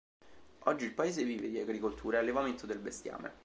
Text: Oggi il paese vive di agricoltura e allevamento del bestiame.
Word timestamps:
Oggi 0.63 0.85
il 0.85 0.95
paese 0.95 1.23
vive 1.23 1.47
di 1.47 1.59
agricoltura 1.59 2.17
e 2.17 2.21
allevamento 2.21 2.65
del 2.65 2.79
bestiame. 2.79 3.31